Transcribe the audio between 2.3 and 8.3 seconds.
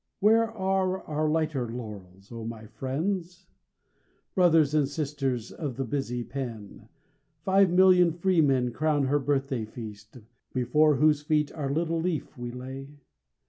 O my friends! Brothers and sisters of the busy pen, Five million